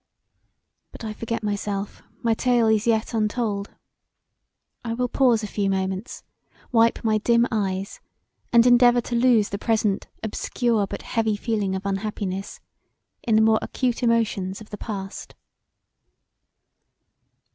But 0.91 1.03
I 1.05 1.13
forget 1.13 1.43
myself, 1.43 2.01
my 2.23 2.33
tale 2.33 2.65
is 2.65 2.87
yet 2.87 3.13
untold. 3.13 3.69
I 4.83 4.95
will 4.95 5.07
pause 5.07 5.43
a 5.43 5.47
few 5.47 5.69
moments, 5.69 6.23
wipe 6.71 7.03
my 7.03 7.19
dim 7.19 7.45
eyes, 7.51 7.99
and 8.51 8.65
endeavour 8.65 9.01
to 9.01 9.15
lose 9.15 9.49
the 9.49 9.59
present 9.59 10.07
obscure 10.23 10.87
but 10.87 11.03
heavy 11.03 11.35
feeling 11.35 11.75
of 11.75 11.85
unhappiness 11.85 12.59
in 13.21 13.35
the 13.35 13.43
more 13.43 13.59
acute 13.61 14.01
emotions 14.01 14.59
of 14.59 14.71
the 14.71 14.77
past. 14.79 15.35